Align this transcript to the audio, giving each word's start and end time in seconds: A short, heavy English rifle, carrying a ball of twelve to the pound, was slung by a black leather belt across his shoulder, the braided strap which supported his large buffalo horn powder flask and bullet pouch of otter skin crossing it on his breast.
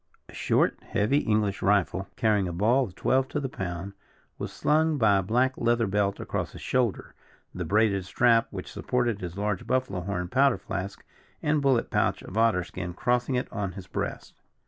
A 0.29 0.33
short, 0.33 0.79
heavy 0.81 1.19
English 1.19 1.61
rifle, 1.61 2.07
carrying 2.15 2.47
a 2.47 2.51
ball 2.53 2.85
of 2.85 2.95
twelve 2.95 3.27
to 3.27 3.39
the 3.39 3.47
pound, 3.47 3.93
was 4.39 4.51
slung 4.51 4.97
by 4.97 5.17
a 5.17 5.21
black 5.21 5.53
leather 5.57 5.85
belt 5.85 6.19
across 6.19 6.53
his 6.53 6.61
shoulder, 6.61 7.13
the 7.53 7.65
braided 7.65 8.03
strap 8.05 8.47
which 8.49 8.71
supported 8.71 9.21
his 9.21 9.37
large 9.37 9.67
buffalo 9.67 9.99
horn 10.01 10.27
powder 10.27 10.57
flask 10.57 11.05
and 11.43 11.61
bullet 11.61 11.91
pouch 11.91 12.23
of 12.23 12.35
otter 12.35 12.63
skin 12.63 12.95
crossing 12.95 13.35
it 13.35 13.47
on 13.53 13.73
his 13.73 13.85
breast. 13.85 14.33